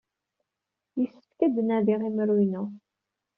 Yessefk 0.99 1.39
ad 1.45 1.51
d-nadiɣ 1.55 1.99
imru-inu. 2.09 2.63